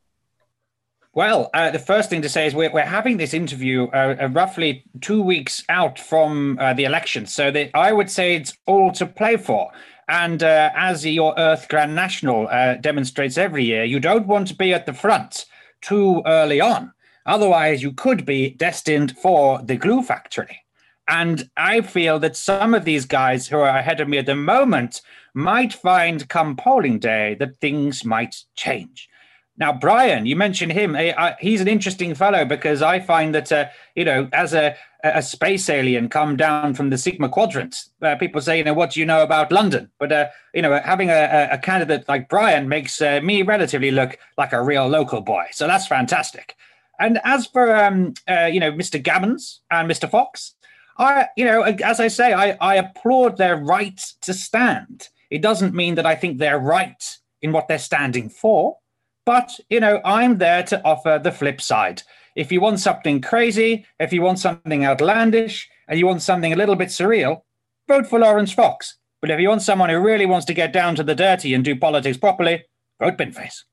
Well, 1.15 1.51
uh, 1.53 1.71
the 1.71 1.79
first 1.79 2.09
thing 2.09 2.23
to 2.23 2.29
say 2.31 2.47
is 2.47 2.55
we're, 2.55 2.73
we're 2.73 2.87
having 2.87 3.19
this 3.19 3.35
interview 3.35 3.89
uh, 3.93 4.17
uh, 4.19 4.29
roughly 4.29 4.83
two 5.03 5.21
weeks 5.21 5.63
out 5.69 5.99
from 5.99 6.57
uh, 6.59 6.73
the 6.73 6.85
election. 6.85 7.27
So 7.27 7.53
I 7.75 7.93
would 7.93 8.11
say 8.11 8.35
it's 8.35 8.57
all 8.65 8.91
to 8.93 9.05
play 9.05 9.37
for. 9.37 9.71
And 10.09 10.43
uh, 10.43 10.71
as 10.75 11.05
your 11.05 11.35
Earth 11.37 11.69
Grand 11.69 11.95
National 11.95 12.49
uh, 12.49 12.77
demonstrates 12.77 13.37
every 13.37 13.63
year, 13.63 13.85
you 13.85 14.01
don't 14.01 14.27
want 14.27 14.49
to 14.49 14.57
be 14.57 14.73
at 14.73 14.87
the 14.87 14.95
front 14.95 15.45
too 15.83 16.23
early 16.25 16.63
on. 16.63 16.93
Otherwise, 17.27 17.83
you 17.83 17.93
could 17.93 18.25
be 18.25 18.51
destined 18.51 19.17
for 19.19 19.61
the 19.63 19.77
glue 19.77 20.03
factory. 20.03 20.63
And 21.09 21.51
I 21.59 21.83
feel 21.83 22.21
that 22.21 22.37
some 22.37 22.73
of 22.73 22.87
these 22.87 23.05
guys 23.05 23.47
who 23.47 23.59
are 23.59 23.79
ahead 23.79 24.01
of 24.01 24.09
me 24.09 24.17
at 24.17 24.27
the 24.27 24.35
moment 24.35 25.03
might 25.35 25.75
find 25.75 26.27
come 26.31 26.57
polling 26.57 26.99
day 26.99 27.37
that 27.39 27.59
things 27.59 28.03
might 28.03 28.35
change. 28.55 29.11
Now, 29.59 29.73
Brian, 29.73 30.25
you 30.25 30.35
mentioned 30.35 30.73
him. 30.73 30.97
He's 31.39 31.61
an 31.61 31.69
interesting 31.69 32.15
fellow 32.15 32.45
because 32.45 32.81
I 32.81 33.01
find 33.01 33.35
that, 33.35 33.53
uh, 33.53 33.67
you 33.95 34.05
know, 34.05 34.29
as 34.33 34.55
a, 34.55 34.75
a 35.05 35.23
space 35.23 35.69
alien 35.69 36.09
come 36.09 36.37
down 36.37 36.73
from 36.73 36.89
the 36.89 36.97
Sigma 36.97 37.29
Quadrant, 37.29 37.77
uh, 38.01 38.17
people 38.17 38.41
say, 38.41 38.57
you 38.57 38.65
know, 38.65 38.73
what 38.73 38.93
do 38.93 39.01
you 39.01 39.07
know 39.07 39.23
about 39.23 39.53
London? 39.53 39.91
But, 39.99 40.11
uh, 40.11 40.29
you 40.55 40.63
know, 40.63 40.81
having 40.83 41.11
a, 41.11 41.49
a 41.53 41.59
candidate 41.59 42.09
like 42.09 42.31
Brian 42.31 42.67
makes 42.67 43.01
uh, 43.03 43.21
me 43.23 43.43
relatively 43.43 43.91
look 43.91 44.19
like 44.39 44.55
a 44.55 44.63
real 44.63 44.89
local 44.89 45.21
boy. 45.21 45.45
So 45.53 45.67
that's 45.67 45.87
fantastic. 45.87 46.57
And 46.99 47.21
as 47.23 47.47
for, 47.47 47.77
um, 47.77 48.15
uh, 48.29 48.47
you 48.47 48.61
know, 48.61 48.73
Mr. 48.73 49.03
Gammons 49.03 49.59
and 49.71 49.91
Mr. 49.91 50.11
Fox, 50.11 50.55
I, 50.97 51.29
you 51.37 51.45
know, 51.45 51.63
as 51.63 52.01
I 52.01 52.09
say, 52.09 52.33
I, 52.33 52.57
I 52.61 52.77
applaud 52.77 53.37
their 53.37 53.57
right 53.57 53.99
to 54.23 54.33
stand. 54.33 55.09
It 55.31 55.43
doesn't 55.43 55.75
mean 55.75 55.97
that 55.97 56.07
I 56.07 56.15
think 56.15 56.39
they're 56.39 56.59
right 56.59 57.19
in 57.43 57.53
what 57.53 57.69
they're 57.69 57.79
standing 57.79 58.31
for 58.31 58.79
but, 59.25 59.51
you 59.71 59.81
know, 59.81 60.01
I'm 60.05 60.39
there 60.39 60.63
to 60.65 60.85
offer 60.85 61.21
the 61.23 61.33
flip 61.33 61.61
side. 61.61 62.03
If 62.35 62.51
you 62.51 62.61
want 62.61 62.81
something 62.81 63.21
crazy, 63.21 63.85
if 64.01 64.13
you 64.13 64.23
want 64.23 64.39
something 64.39 64.85
outlandish, 64.85 65.69
and 65.89 65.99
you 65.99 66.07
want 66.07 66.23
something 66.23 66.53
a 66.53 66.57
little 66.57 66.77
bit 66.77 66.89
surreal, 66.89 67.43
vote 67.89 68.07
for 68.07 68.19
Laurence 68.19 68.53
Fox. 68.53 68.97
But 69.21 69.31
if 69.31 69.39
you 69.39 69.49
want 69.49 69.63
someone 69.63 69.91
who 69.91 69.99
really 70.01 70.27
wants 70.27 70.47
to 70.47 70.55
get 70.55 70.73
down 70.73 70.97
to 70.97 71.05
the 71.05 71.15
dirty 71.15 71.55
and 71.55 71.65
do 71.65 71.77
politics 71.77 72.17
properly, 72.17 72.65
vote 72.99 73.19
Binface. 73.19 73.65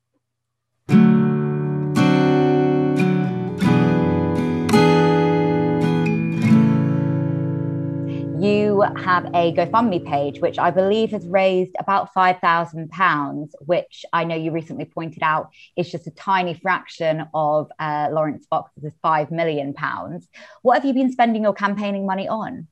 You 8.42 8.82
have 8.96 9.26
a 9.28 9.54
GoFundMe 9.54 10.06
page, 10.06 10.40
which 10.40 10.58
I 10.58 10.72
believe 10.72 11.12
has 11.12 11.28
raised 11.28 11.76
about 11.80 12.14
£5,000, 12.14 13.50
which 13.66 14.06
I 14.14 14.24
know 14.24 14.36
you 14.36 14.52
recently 14.52 14.86
pointed 14.86 15.24
out 15.24 15.50
is 15.76 15.92
just 15.92 16.08
a 16.08 16.12
tiny 16.12 16.54
fraction 16.54 17.26
of 17.34 17.70
uh, 17.80 18.10
Laurence 18.12 18.46
Fox's 18.50 18.94
£5 19.04 19.32
million. 19.32 19.76
What 20.62 20.76
have 20.76 20.86
you 20.86 20.94
been 20.94 21.12
spending 21.12 21.44
your 21.44 21.54
campaigning 21.54 22.06
money 22.06 22.28
on? 22.28 22.68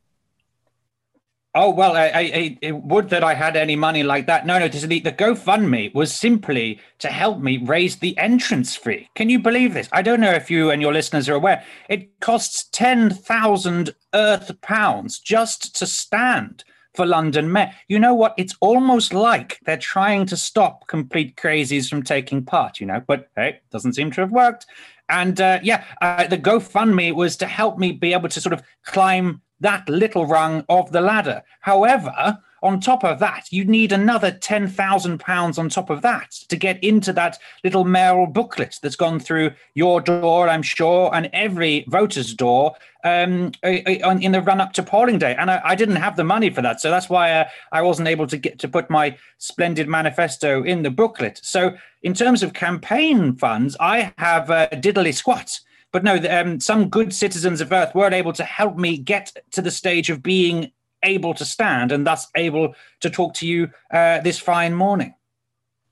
Oh 1.59 1.71
well, 1.71 1.95
I, 1.97 2.11
I, 2.13 2.57
I, 2.63 2.71
would 2.71 3.09
that 3.09 3.23
I 3.23 3.33
had 3.33 3.55
any 3.55 3.75
money 3.75 4.03
like 4.03 4.27
that. 4.27 4.45
No, 4.45 4.59
no. 4.59 4.67
The, 4.67 4.99
the 4.99 5.11
GoFundMe 5.11 5.91
was 5.91 6.13
simply 6.13 6.79
to 6.99 7.07
help 7.07 7.39
me 7.39 7.57
raise 7.57 7.95
the 7.95 8.15
entrance 8.19 8.75
fee. 8.75 9.09
Can 9.15 9.27
you 9.31 9.39
believe 9.39 9.73
this? 9.73 9.89
I 9.91 10.03
don't 10.03 10.19
know 10.19 10.33
if 10.33 10.51
you 10.51 10.69
and 10.69 10.83
your 10.83 10.93
listeners 10.93 11.27
are 11.27 11.33
aware. 11.33 11.63
It 11.89 12.19
costs 12.19 12.69
ten 12.71 13.09
thousand 13.09 13.95
Earth 14.13 14.51
pounds 14.61 15.17
just 15.17 15.75
to 15.77 15.87
stand 15.87 16.63
for 16.93 17.07
London 17.07 17.51
Met. 17.51 17.73
You 17.87 17.97
know 17.97 18.13
what? 18.13 18.35
It's 18.37 18.55
almost 18.59 19.11
like 19.11 19.57
they're 19.65 19.77
trying 19.77 20.27
to 20.27 20.37
stop 20.37 20.87
complete 20.87 21.37
crazies 21.37 21.89
from 21.89 22.03
taking 22.03 22.45
part. 22.45 22.79
You 22.79 22.85
know, 22.85 23.01
but 23.07 23.29
hey, 23.35 23.61
doesn't 23.71 23.93
seem 23.93 24.11
to 24.11 24.21
have 24.21 24.31
worked. 24.31 24.67
And 25.09 25.41
uh, 25.41 25.59
yeah, 25.63 25.85
uh, 26.03 26.27
the 26.27 26.37
GoFundMe 26.37 27.15
was 27.15 27.35
to 27.37 27.47
help 27.47 27.79
me 27.79 27.93
be 27.93 28.13
able 28.13 28.29
to 28.29 28.41
sort 28.41 28.53
of 28.53 28.61
climb 28.85 29.41
that 29.59 29.87
little 29.89 30.25
rung 30.25 30.65
of 30.69 30.91
the 30.91 31.01
ladder. 31.01 31.43
However, 31.61 32.39
on 32.63 32.79
top 32.79 33.03
of 33.03 33.19
that, 33.19 33.51
you 33.51 33.65
need 33.65 33.91
another 33.91 34.31
£10,000 34.31 35.59
on 35.59 35.69
top 35.69 35.89
of 35.89 36.01
that 36.01 36.31
to 36.49 36.55
get 36.55 36.83
into 36.83 37.13
that 37.13 37.37
little 37.63 37.83
mayoral 37.83 38.27
booklet 38.27 38.79
that's 38.81 38.95
gone 38.95 39.19
through 39.19 39.51
your 39.75 40.01
door, 40.01 40.49
I'm 40.49 40.63
sure, 40.63 41.13
and 41.13 41.29
every 41.33 41.85
voter's 41.87 42.33
door 42.33 42.75
um, 43.03 43.51
in 43.63 44.31
the 44.31 44.41
run 44.41 44.59
up 44.59 44.73
to 44.73 44.83
polling 44.83 45.19
day. 45.19 45.35
And 45.37 45.51
I, 45.51 45.61
I, 45.63 45.75
didn't 45.75 45.97
have 45.97 46.15
the 46.15 46.23
money 46.23 46.49
for 46.49 46.61
that. 46.61 46.81
So 46.81 46.89
that's 46.89 47.09
why 47.09 47.31
uh, 47.31 47.49
I 47.71 47.81
wasn't 47.83 48.07
able 48.07 48.27
to 48.27 48.37
get 48.37 48.59
to 48.59 48.67
put 48.67 48.89
my 48.89 49.15
splendid 49.37 49.87
manifesto 49.87 50.63
in 50.63 50.81
the 50.81 50.91
booklet. 50.91 51.39
So, 51.43 51.77
in 52.03 52.13
terms 52.13 52.43
of 52.43 52.53
campaign 52.53 53.35
funds, 53.35 53.75
I 53.79 54.13
have 54.17 54.49
uh, 54.49 54.69
diddly 54.69 55.13
squat. 55.13 55.59
But 55.91 56.03
no, 56.03 56.15
um, 56.29 56.59
some 56.59 56.89
good 56.89 57.13
citizens 57.13 57.61
of 57.61 57.71
Earth 57.71 57.95
weren't 57.95 58.13
able 58.13 58.33
to 58.33 58.43
help 58.43 58.77
me 58.77 58.97
get 58.97 59.35
to 59.51 59.61
the 59.61 59.71
stage 59.71 60.09
of 60.09 60.21
being 60.21 60.71
able 61.03 61.33
to 61.35 61.45
stand 61.45 61.91
and 61.91 62.05
thus 62.05 62.27
able 62.35 62.75
to 63.01 63.09
talk 63.09 63.33
to 63.35 63.47
you 63.47 63.69
uh, 63.91 64.19
this 64.21 64.39
fine 64.39 64.73
morning. 64.73 65.13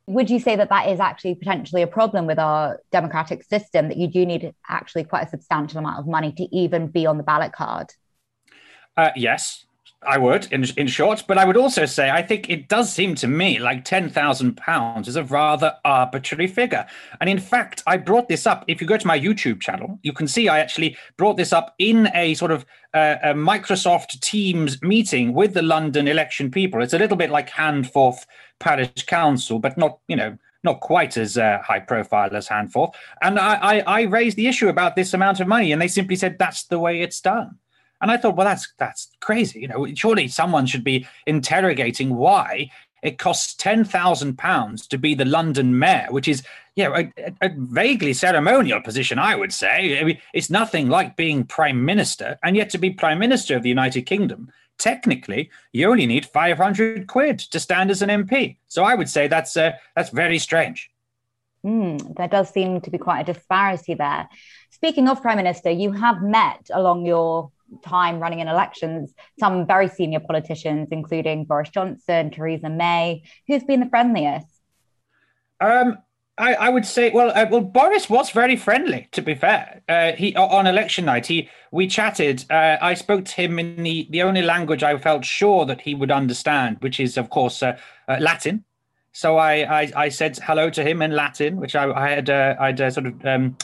Would 0.07 0.29
you 0.29 0.39
say 0.39 0.55
that 0.55 0.69
that 0.69 0.89
is 0.89 0.99
actually 0.99 1.35
potentially 1.35 1.81
a 1.81 1.87
problem 1.87 2.27
with 2.27 2.37
our 2.37 2.79
democratic 2.91 3.43
system, 3.43 3.87
that 3.87 3.97
you 3.97 4.07
do 4.07 4.25
need 4.25 4.53
actually 4.69 5.03
quite 5.03 5.25
a 5.25 5.29
substantial 5.29 5.79
amount 5.79 5.99
of 5.99 6.07
money 6.07 6.31
to 6.33 6.55
even 6.55 6.87
be 6.87 7.07
on 7.07 7.17
the 7.17 7.23
ballot 7.23 7.53
card? 7.53 7.91
Uh, 8.95 9.09
yes, 9.15 9.64
I 10.07 10.17
would, 10.17 10.51
in, 10.51 10.65
in 10.77 10.87
short, 10.87 11.23
but 11.27 11.37
I 11.37 11.45
would 11.45 11.57
also 11.57 11.85
say 11.85 12.09
I 12.09 12.21
think 12.21 12.49
it 12.49 12.67
does 12.67 12.91
seem 12.91 13.15
to 13.15 13.27
me 13.27 13.59
like 13.59 13.85
£10,000 13.85 15.07
is 15.07 15.15
a 15.15 15.23
rather 15.23 15.75
arbitrary 15.83 16.47
figure. 16.47 16.85
And 17.19 17.29
in 17.29 17.39
fact, 17.39 17.83
I 17.87 17.97
brought 17.97 18.27
this 18.27 18.47
up. 18.47 18.65
If 18.67 18.81
you 18.81 18.87
go 18.87 18.97
to 18.97 19.07
my 19.07 19.19
YouTube 19.19 19.61
channel, 19.61 19.99
you 20.03 20.13
can 20.13 20.27
see 20.27 20.47
I 20.47 20.59
actually 20.59 20.97
brought 21.17 21.37
this 21.37 21.53
up 21.53 21.75
in 21.79 22.09
a 22.13 22.33
sort 22.35 22.51
of 22.51 22.65
uh, 22.93 23.17
a 23.23 23.33
Microsoft 23.33 24.19
Teams 24.21 24.81
meeting 24.81 25.33
with 25.33 25.53
the 25.53 25.61
London 25.61 26.07
election 26.07 26.49
people. 26.49 26.81
It's 26.81 26.93
a 26.93 26.99
little 26.99 27.17
bit 27.17 27.29
like 27.29 27.49
Handforth 27.49 28.25
Parish 28.59 29.05
Council, 29.05 29.59
but 29.59 29.77
not, 29.77 29.99
you 30.07 30.15
know, 30.15 30.37
not 30.63 30.81
quite 30.81 31.15
as 31.15 31.37
uh, 31.37 31.59
high 31.63 31.79
profile 31.79 32.35
as 32.35 32.47
Handforth. 32.47 32.93
And 33.21 33.39
I, 33.39 33.55
I, 33.55 33.79
I 33.81 34.01
raised 34.01 34.35
the 34.35 34.47
issue 34.47 34.67
about 34.67 34.95
this 34.95 35.13
amount 35.13 35.39
of 35.39 35.47
money, 35.47 35.71
and 35.71 35.81
they 35.81 35.87
simply 35.87 36.15
said 36.15 36.37
that's 36.37 36.63
the 36.65 36.79
way 36.79 37.01
it's 37.01 37.21
done. 37.21 37.57
And 38.01 38.11
I 38.11 38.17
thought, 38.17 38.35
well, 38.35 38.45
that's 38.45 38.73
that's 38.77 39.09
crazy. 39.21 39.61
You 39.61 39.67
know, 39.67 39.87
surely 39.95 40.27
someone 40.27 40.65
should 40.65 40.83
be 40.83 41.07
interrogating 41.25 42.15
why 42.15 42.69
it 43.01 43.17
costs 43.17 43.53
ten 43.53 43.83
thousand 43.83 44.37
pounds 44.37 44.87
to 44.87 44.97
be 44.97 45.15
the 45.15 45.25
London 45.25 45.77
mayor, 45.77 46.07
which 46.09 46.27
is 46.27 46.43
you 46.75 46.83
know, 46.83 46.95
a, 46.95 47.13
a, 47.41 47.49
vaguely 47.55 48.13
ceremonial 48.13 48.81
position, 48.81 49.17
I 49.17 49.35
would 49.35 49.53
say. 49.53 49.99
I 49.99 50.03
mean, 50.03 50.17
it's 50.33 50.49
nothing 50.49 50.89
like 50.89 51.15
being 51.15 51.45
prime 51.45 51.85
minister, 51.85 52.37
and 52.43 52.55
yet 52.55 52.69
to 52.71 52.77
be 52.77 52.89
prime 52.89 53.19
minister 53.19 53.55
of 53.55 53.63
the 53.63 53.69
United 53.69 54.01
Kingdom, 54.01 54.51
technically, 54.77 55.49
you 55.71 55.89
only 55.89 56.05
need 56.05 56.25
five 56.25 56.57
hundred 56.57 57.07
quid 57.07 57.39
to 57.39 57.59
stand 57.59 57.91
as 57.91 58.01
an 58.01 58.09
MP. 58.09 58.57
So 58.67 58.83
I 58.83 58.95
would 58.95 59.09
say 59.09 59.27
that's 59.27 59.55
uh, 59.55 59.73
that's 59.95 60.09
very 60.09 60.39
strange. 60.39 60.91
Mm, 61.65 62.15
there 62.15 62.27
does 62.27 62.49
seem 62.49 62.81
to 62.81 62.91
be 62.91 62.97
quite 62.97 63.21
a 63.21 63.33
disparity 63.33 63.95
there. 63.95 64.27
Speaking 64.69 65.07
of 65.07 65.21
prime 65.21 65.37
minister, 65.37 65.71
you 65.71 65.91
have 65.93 66.21
met 66.21 66.69
along 66.71 67.05
your 67.05 67.51
time 67.83 68.19
running 68.19 68.39
in 68.39 68.47
elections 68.47 69.13
some 69.39 69.65
very 69.65 69.87
senior 69.87 70.19
politicians, 70.19 70.89
including 70.91 71.45
Boris 71.45 71.69
Johnson, 71.69 72.31
Theresa 72.31 72.69
May. 72.69 73.23
Who's 73.47 73.63
been 73.63 73.79
the 73.79 73.89
friendliest? 73.89 74.47
Um, 75.59 75.97
I, 76.37 76.53
I, 76.55 76.69
would 76.69 76.85
say, 76.85 77.11
well, 77.11 77.31
uh, 77.33 77.45
well, 77.49 77.61
Boris 77.61 78.09
was 78.09 78.29
very 78.31 78.57
friendly. 78.57 79.07
To 79.13 79.21
be 79.21 79.35
fair, 79.35 79.81
uh, 79.87 80.11
he 80.13 80.35
on 80.35 80.67
election 80.67 81.05
night, 81.05 81.25
he 81.27 81.49
we 81.71 81.87
chatted. 81.87 82.43
Uh, 82.49 82.77
I 82.81 82.93
spoke 82.93 83.23
to 83.25 83.35
him 83.35 83.57
in 83.57 83.83
the 83.83 84.07
the 84.09 84.21
only 84.21 84.41
language 84.41 84.83
I 84.83 84.97
felt 84.97 85.23
sure 85.23 85.65
that 85.65 85.81
he 85.81 85.95
would 85.95 86.11
understand, 86.11 86.77
which 86.81 86.99
is, 86.99 87.17
of 87.17 87.29
course, 87.29 87.63
uh, 87.63 87.77
uh, 88.09 88.17
Latin. 88.19 88.65
So 89.13 89.37
I, 89.37 89.83
I, 89.83 89.91
I 89.95 90.09
said 90.09 90.37
hello 90.43 90.69
to 90.71 90.83
him 90.83 91.01
in 91.01 91.11
Latin, 91.11 91.55
which 91.55 91.73
I, 91.73 91.89
I 91.89 92.09
had 92.09 92.29
uh, 92.29 92.55
I'd 92.59 92.79
sort 92.91 93.05
of 93.05 93.25
um, 93.25 93.55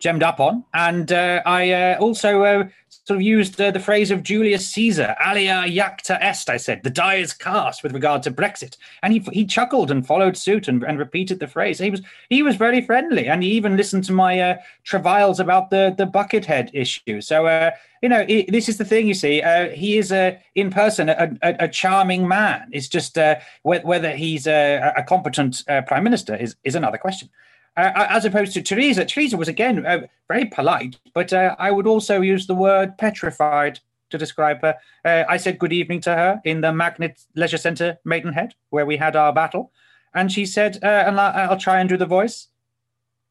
gemmed 0.00 0.22
up 0.22 0.40
on, 0.40 0.64
and 0.74 1.12
I 1.12 1.94
also 1.96 2.68
sort 3.10 3.16
of 3.16 3.22
used 3.22 3.60
uh, 3.60 3.70
the 3.70 3.80
phrase 3.80 4.10
of 4.10 4.22
Julius 4.22 4.68
Caesar, 4.70 5.16
alea 5.24 5.64
jacta 5.66 6.18
est, 6.22 6.48
I 6.48 6.56
said, 6.56 6.82
the 6.82 6.90
die 6.90 7.16
is 7.16 7.32
cast 7.32 7.82
with 7.82 7.92
regard 7.92 8.22
to 8.24 8.30
Brexit. 8.30 8.76
And 9.02 9.12
he, 9.12 9.18
he 9.32 9.44
chuckled 9.44 9.90
and 9.90 10.06
followed 10.06 10.36
suit 10.36 10.68
and, 10.68 10.84
and 10.84 10.98
repeated 10.98 11.40
the 11.40 11.48
phrase. 11.48 11.78
He 11.78 11.90
was 11.90 12.02
he 12.28 12.42
was 12.42 12.56
very 12.56 12.80
friendly 12.80 13.26
and 13.26 13.42
he 13.42 13.50
even 13.50 13.76
listened 13.76 14.04
to 14.04 14.12
my 14.12 14.40
uh, 14.40 14.56
travails 14.84 15.40
about 15.40 15.70
the, 15.70 15.94
the 15.96 16.06
Buckethead 16.06 16.70
issue. 16.72 17.20
So, 17.20 17.46
uh, 17.46 17.72
you 18.02 18.08
know, 18.08 18.24
it, 18.28 18.50
this 18.52 18.68
is 18.68 18.78
the 18.78 18.84
thing 18.84 19.06
you 19.06 19.14
see. 19.14 19.42
Uh, 19.42 19.70
he 19.70 19.98
is 19.98 20.12
uh, 20.12 20.36
in 20.54 20.70
person 20.70 21.08
a, 21.08 21.36
a, 21.42 21.56
a, 21.60 21.68
charming 21.68 22.28
man. 22.28 22.68
It's 22.72 22.88
just 22.88 23.18
uh, 23.18 23.36
whether 23.62 24.12
he's 24.12 24.46
a, 24.46 24.92
a 24.96 25.02
competent 25.02 25.64
uh, 25.68 25.82
prime 25.82 26.04
minister 26.04 26.34
is, 26.36 26.56
is 26.64 26.74
another 26.74 26.98
question 26.98 27.28
uh, 27.76 28.06
as 28.08 28.24
opposed 28.24 28.52
to 28.54 28.62
Theresa. 28.62 29.04
Theresa 29.04 29.36
was 29.36 29.48
again 29.48 29.84
uh, 29.86 30.06
very 30.28 30.46
polite, 30.46 30.96
but 31.14 31.32
uh, 31.32 31.56
I 31.58 31.70
would 31.70 31.86
also 31.86 32.20
use 32.20 32.46
the 32.46 32.54
word 32.54 32.98
petrified 32.98 33.80
to 34.10 34.18
describe 34.18 34.60
her. 34.62 34.76
Uh, 35.04 35.24
I 35.28 35.36
said 35.36 35.58
good 35.58 35.72
evening 35.72 36.00
to 36.02 36.10
her 36.10 36.40
in 36.44 36.60
the 36.60 36.72
Magnet 36.72 37.20
Leisure 37.36 37.58
Centre, 37.58 37.98
Maidenhead, 38.04 38.54
where 38.70 38.86
we 38.86 38.96
had 38.96 39.16
our 39.16 39.32
battle, 39.32 39.72
and 40.14 40.30
she 40.30 40.46
said, 40.46 40.78
uh, 40.82 41.04
and 41.06 41.20
I'll 41.20 41.56
try 41.56 41.80
and 41.80 41.88
do 41.88 41.96
the 41.96 42.06
voice. 42.06 42.48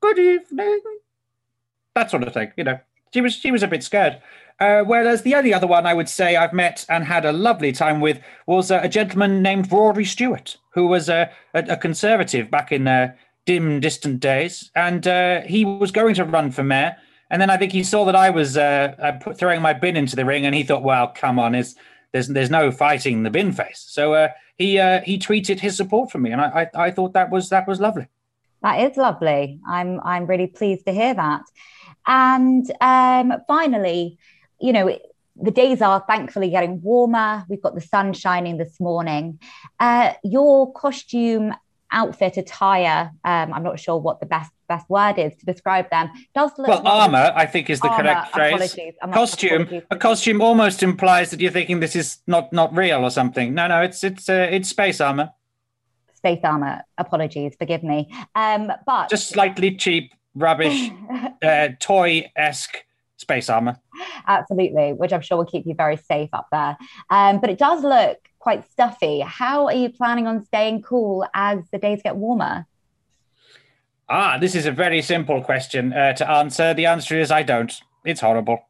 Good 0.01 0.19
evening. 0.19 0.81
That 1.95 2.09
sort 2.09 2.23
of 2.23 2.33
thing, 2.33 2.53
you 2.55 2.63
know. 2.63 2.79
She 3.13 3.21
was 3.21 3.33
she 3.33 3.51
was 3.51 3.63
a 3.63 3.67
bit 3.67 3.83
scared. 3.83 4.21
Uh, 4.59 4.83
whereas 4.83 5.21
the 5.21 5.35
only 5.35 5.53
other 5.53 5.67
one 5.67 5.85
I 5.85 5.93
would 5.93 6.09
say 6.09 6.35
I've 6.35 6.53
met 6.53 6.85
and 6.89 7.05
had 7.05 7.23
a 7.23 7.31
lovely 7.31 7.71
time 7.71 8.01
with 8.01 8.19
was 8.45 8.71
uh, 8.71 8.81
a 8.83 8.89
gentleman 8.89 9.41
named 9.41 9.71
Rory 9.71 10.03
Stewart, 10.03 10.57
who 10.71 10.85
was 10.85 11.07
a, 11.07 11.31
a, 11.53 11.63
a 11.69 11.77
conservative 11.77 12.51
back 12.51 12.71
in 12.71 12.85
uh, 12.85 13.13
dim, 13.49 13.79
distant 13.79 14.19
days, 14.19 14.69
and 14.75 15.07
uh, 15.07 15.41
he 15.41 15.65
was 15.65 15.89
going 15.89 16.13
to 16.13 16.23
run 16.23 16.51
for 16.51 16.63
mayor. 16.63 16.95
And 17.31 17.41
then 17.41 17.49
I 17.49 17.57
think 17.57 17.71
he 17.71 17.81
saw 17.83 18.05
that 18.05 18.15
I 18.15 18.29
was 18.29 18.55
uh, 18.57 19.17
throwing 19.35 19.59
my 19.59 19.73
bin 19.73 19.97
into 19.97 20.15
the 20.15 20.23
ring, 20.23 20.45
and 20.45 20.53
he 20.53 20.61
thought, 20.61 20.83
"Well, 20.83 21.07
come 21.07 21.39
on, 21.39 21.53
there's 21.53 21.73
there's, 22.11 22.27
there's 22.27 22.51
no 22.51 22.69
fighting 22.69 23.23
the 23.23 23.31
bin 23.31 23.51
face." 23.51 23.83
So 23.87 24.13
uh, 24.13 24.27
he 24.55 24.77
uh, 24.77 25.01
he 25.01 25.17
tweeted 25.17 25.59
his 25.59 25.75
support 25.75 26.11
for 26.11 26.19
me, 26.19 26.31
and 26.31 26.39
I, 26.39 26.47
I 26.75 26.85
I 26.85 26.91
thought 26.91 27.13
that 27.13 27.31
was 27.31 27.49
that 27.49 27.67
was 27.67 27.79
lovely. 27.79 28.05
That 28.61 28.81
is 28.87 28.97
lovely. 28.97 29.59
I'm 29.67 29.99
I'm 30.01 30.27
really 30.27 30.47
pleased 30.47 30.85
to 30.85 30.91
hear 30.91 31.15
that. 31.15 31.41
And 32.05 32.71
um, 32.81 33.33
finally, 33.47 34.19
you 34.61 34.73
know, 34.73 34.95
the 35.35 35.51
days 35.51 35.81
are 35.81 36.03
thankfully 36.07 36.51
getting 36.51 36.83
warmer. 36.83 37.45
We've 37.49 37.63
got 37.63 37.73
the 37.73 37.81
sun 37.81 38.13
shining 38.13 38.57
this 38.57 38.79
morning. 38.79 39.39
Uh, 39.79 40.13
your 40.23 40.71
costume 40.73 41.55
outfit 41.91 42.37
attire 42.37 43.11
um, 43.23 43.53
i'm 43.53 43.63
not 43.63 43.79
sure 43.79 43.97
what 43.97 44.19
the 44.19 44.25
best 44.25 44.51
best 44.67 44.87
word 44.89 45.17
is 45.17 45.35
to 45.37 45.45
describe 45.45 45.89
them 45.89 46.09
does 46.35 46.51
look 46.57 46.67
well 46.67 46.87
armor 46.87 47.33
i 47.35 47.45
think 47.45 47.69
is 47.69 47.79
the 47.79 47.87
armor, 47.87 48.03
correct 48.03 48.31
phrase. 48.31 48.93
costume 49.11 49.81
a 49.89 49.95
costume 49.95 50.41
almost 50.41 50.83
implies 50.83 51.31
that 51.31 51.39
you're 51.39 51.51
thinking 51.51 51.79
this 51.79 51.95
is 51.95 52.19
not 52.27 52.51
not 52.53 52.75
real 52.75 53.03
or 53.03 53.11
something. 53.11 53.53
No 53.53 53.67
no 53.67 53.81
it's 53.81 54.03
it's 54.03 54.29
uh, 54.29 54.47
it's 54.49 54.69
space 54.69 55.01
armor. 55.01 55.31
Space 56.13 56.41
armor 56.43 56.83
apologies 56.97 57.55
forgive 57.57 57.83
me. 57.83 58.11
Um 58.35 58.71
but 58.85 59.09
just 59.09 59.29
slightly 59.29 59.75
cheap 59.75 60.13
rubbish 60.35 60.89
uh, 61.43 61.69
toy-esque 61.79 62.77
space 63.17 63.49
armor. 63.49 63.77
Absolutely, 64.27 64.93
which 64.93 65.11
I'm 65.11 65.21
sure 65.21 65.37
will 65.37 65.45
keep 65.45 65.65
you 65.65 65.73
very 65.73 65.97
safe 65.97 66.29
up 66.33 66.47
there. 66.51 66.77
Um, 67.09 67.39
but 67.39 67.49
it 67.49 67.57
does 67.57 67.83
look 67.83 68.17
quite 68.39 68.69
stuffy. 68.71 69.19
How 69.19 69.65
are 69.65 69.73
you 69.73 69.89
planning 69.89 70.25
on 70.25 70.43
staying 70.45 70.81
cool 70.81 71.25
as 71.33 71.59
the 71.71 71.77
days 71.77 72.01
get 72.01 72.15
warmer? 72.15 72.65
Ah, 74.07 74.37
this 74.39 74.55
is 74.55 74.65
a 74.65 74.71
very 74.71 75.01
simple 75.01 75.43
question 75.43 75.93
uh, 75.93 76.13
to 76.13 76.29
answer. 76.29 76.73
The 76.73 76.87
answer 76.87 77.19
is 77.19 77.29
I 77.29 77.43
don't. 77.43 77.73
It's 78.05 78.21
horrible. 78.21 78.65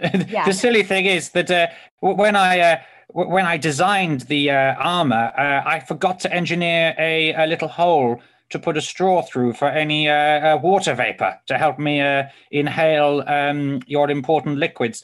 Yeah. 0.28 0.46
the 0.46 0.54
silly 0.54 0.82
thing 0.82 1.04
is 1.04 1.28
that 1.30 1.50
uh, 1.50 1.66
when 1.98 2.34
I 2.34 2.60
uh, 2.60 2.76
when 3.08 3.44
I 3.44 3.58
designed 3.58 4.22
the 4.22 4.50
uh, 4.50 4.74
armor, 4.78 5.30
uh, 5.36 5.62
I 5.66 5.80
forgot 5.80 6.20
to 6.20 6.32
engineer 6.32 6.94
a, 6.96 7.34
a, 7.34 7.46
little 7.46 7.68
hole 7.68 8.22
to 8.48 8.58
put 8.58 8.78
a 8.78 8.80
straw 8.80 9.20
through 9.20 9.52
for 9.52 9.68
any 9.68 10.08
uh, 10.08 10.56
water 10.56 10.94
vapor 10.94 11.38
to 11.48 11.58
help 11.58 11.78
me 11.78 12.00
inhale 12.50 13.22
um, 13.26 13.82
your 13.86 14.10
important 14.10 14.56
liquids. 14.56 15.02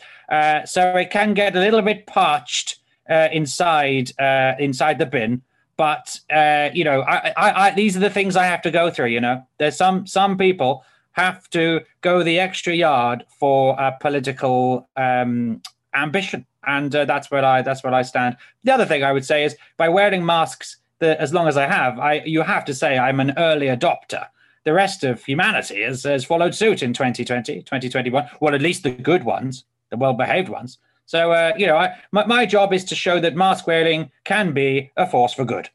so 0.64 0.96
it 0.96 1.10
can 1.10 1.34
get 1.34 1.54
a 1.54 1.60
little 1.60 1.82
bit 1.82 2.06
parched 2.06 2.78
inside 3.08 4.12
inside 4.58 4.98
the 4.98 5.06
bin 5.06 5.42
but 5.76 6.20
uh, 6.30 6.70
you 6.72 6.84
know, 6.84 7.02
I, 7.02 7.32
I, 7.36 7.66
I, 7.66 7.70
these 7.72 7.96
are 7.96 8.00
the 8.00 8.10
things 8.10 8.34
I 8.36 8.44
have 8.44 8.62
to 8.62 8.70
go 8.70 8.90
through. 8.90 9.08
You 9.08 9.20
know, 9.20 9.46
there's 9.58 9.76
some 9.76 10.06
some 10.06 10.38
people 10.38 10.84
have 11.12 11.48
to 11.50 11.80
go 12.00 12.22
the 12.22 12.38
extra 12.38 12.74
yard 12.74 13.24
for 13.38 13.76
a 13.78 13.96
political 14.00 14.88
um, 14.96 15.62
ambition, 15.94 16.46
and 16.66 16.94
uh, 16.94 17.04
that's 17.04 17.30
where 17.30 17.44
I 17.44 17.62
that's 17.62 17.84
where 17.84 17.94
I 17.94 18.02
stand. 18.02 18.36
The 18.64 18.72
other 18.72 18.86
thing 18.86 19.04
I 19.04 19.12
would 19.12 19.24
say 19.24 19.44
is 19.44 19.56
by 19.76 19.88
wearing 19.88 20.24
masks, 20.24 20.78
the, 20.98 21.20
as 21.20 21.34
long 21.34 21.46
as 21.46 21.56
I 21.56 21.66
have, 21.66 21.98
I 21.98 22.22
you 22.24 22.42
have 22.42 22.64
to 22.66 22.74
say 22.74 22.98
I'm 22.98 23.20
an 23.20 23.34
early 23.36 23.66
adopter. 23.66 24.26
The 24.64 24.72
rest 24.72 25.04
of 25.04 25.22
humanity 25.24 25.82
has, 25.82 26.02
has 26.02 26.24
followed 26.24 26.52
suit 26.52 26.82
in 26.82 26.92
2020, 26.92 27.62
2021. 27.62 28.28
Well, 28.40 28.52
at 28.52 28.60
least 28.60 28.82
the 28.82 28.90
good 28.90 29.22
ones, 29.22 29.64
the 29.90 29.96
well 29.96 30.14
behaved 30.14 30.48
ones. 30.48 30.78
So, 31.06 31.32
uh, 31.32 31.52
you 31.56 31.66
know, 31.66 31.76
I, 31.76 31.96
my, 32.12 32.26
my 32.26 32.46
job 32.46 32.72
is 32.72 32.84
to 32.86 32.94
show 32.94 33.20
that 33.20 33.34
mask 33.36 33.66
wearing 33.66 34.10
can 34.24 34.52
be 34.52 34.90
a 34.96 35.06
force 35.06 35.32
for 35.32 35.44
good. 35.44 35.70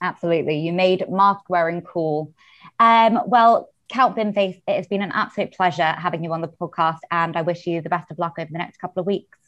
Absolutely. 0.00 0.58
You 0.58 0.72
made 0.72 1.04
mask 1.10 1.48
wearing 1.48 1.82
cool. 1.82 2.34
Um, 2.80 3.20
well, 3.26 3.70
Count 3.88 4.16
Binface, 4.16 4.60
it 4.66 4.76
has 4.76 4.86
been 4.86 5.02
an 5.02 5.12
absolute 5.12 5.52
pleasure 5.52 5.92
having 5.98 6.24
you 6.24 6.32
on 6.32 6.40
the 6.40 6.48
podcast, 6.48 7.00
and 7.10 7.36
I 7.36 7.42
wish 7.42 7.66
you 7.66 7.82
the 7.82 7.90
best 7.90 8.10
of 8.10 8.18
luck 8.18 8.34
over 8.38 8.48
the 8.50 8.58
next 8.58 8.78
couple 8.78 9.00
of 9.00 9.06
weeks. 9.06 9.38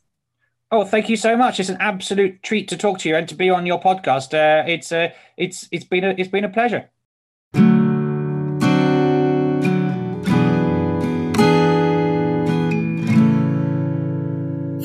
Oh, 0.71 0.85
thank 0.85 1.09
you 1.09 1.17
so 1.17 1.37
much. 1.37 1.61
It's 1.61 1.69
an 1.69 1.79
absolute 1.81 2.43
treat 2.43 2.69
to 2.69 2.77
talk 2.77 2.99
to 3.01 3.09
you 3.09 3.17
and 3.17 3.29
to 3.29 3.35
be 3.35 3.51
on 3.51 3.67
your 3.67 3.81
podcast. 3.81 4.35
Uh, 4.35 4.65
it's 4.67 4.93
uh, 4.93 5.11
it's 5.37 5.69
it's 5.71 5.85
been 5.85 6.05
a 6.05 6.11
it's 6.19 6.29
been 6.29 6.45
a 6.45 6.49
pleasure. 6.49 6.91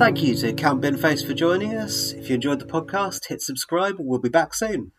Thank 0.02 0.24
you 0.24 0.34
to 0.38 0.52
Count 0.54 0.82
Binface 0.82 1.24
for 1.24 1.36
joining 1.36 1.76
us. 1.76 2.12
If 2.12 2.28
you 2.28 2.34
enjoyed 2.34 2.58
the 2.58 2.66
podcast, 2.66 3.28
hit 3.28 3.40
subscribe. 3.40 3.98
We'll 4.00 4.18
be 4.18 4.30
back 4.30 4.56
soon. 4.56 4.94